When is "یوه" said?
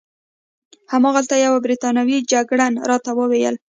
1.45-1.59